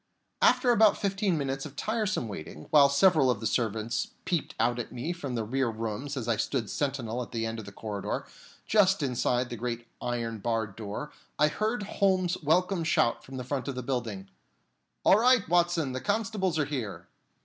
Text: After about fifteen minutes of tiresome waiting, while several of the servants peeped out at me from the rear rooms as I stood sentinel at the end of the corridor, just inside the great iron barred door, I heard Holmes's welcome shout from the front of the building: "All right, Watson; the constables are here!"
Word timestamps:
After 0.41 0.71
about 0.71 0.97
fifteen 0.97 1.37
minutes 1.37 1.63
of 1.63 1.75
tiresome 1.75 2.27
waiting, 2.27 2.65
while 2.71 2.89
several 2.89 3.29
of 3.29 3.39
the 3.39 3.45
servants 3.45 4.07
peeped 4.25 4.55
out 4.59 4.79
at 4.79 4.91
me 4.91 5.13
from 5.13 5.35
the 5.35 5.43
rear 5.43 5.69
rooms 5.69 6.17
as 6.17 6.27
I 6.27 6.37
stood 6.37 6.71
sentinel 6.71 7.21
at 7.21 7.31
the 7.31 7.45
end 7.45 7.59
of 7.59 7.65
the 7.65 7.71
corridor, 7.71 8.25
just 8.65 9.03
inside 9.03 9.51
the 9.51 9.57
great 9.57 9.85
iron 10.01 10.39
barred 10.39 10.75
door, 10.75 11.11
I 11.37 11.49
heard 11.49 11.83
Holmes's 11.83 12.41
welcome 12.41 12.83
shout 12.83 13.23
from 13.23 13.37
the 13.37 13.43
front 13.43 13.67
of 13.67 13.75
the 13.75 13.83
building: 13.83 14.27
"All 15.05 15.19
right, 15.19 15.47
Watson; 15.47 15.91
the 15.91 16.01
constables 16.01 16.57
are 16.57 16.65
here!" 16.65 17.07